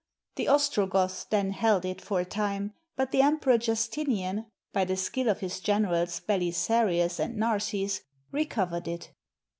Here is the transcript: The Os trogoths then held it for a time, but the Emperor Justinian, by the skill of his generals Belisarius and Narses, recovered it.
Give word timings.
The 0.37 0.47
Os 0.47 0.67
trogoths 0.67 1.29
then 1.29 1.51
held 1.51 1.85
it 1.85 2.01
for 2.01 2.19
a 2.21 2.25
time, 2.25 2.73
but 2.95 3.11
the 3.11 3.21
Emperor 3.21 3.59
Justinian, 3.59 4.47
by 4.73 4.83
the 4.83 4.97
skill 4.97 5.29
of 5.29 5.41
his 5.41 5.59
generals 5.59 6.19
Belisarius 6.21 7.19
and 7.19 7.37
Narses, 7.37 8.01
recovered 8.31 8.87
it. 8.87 9.11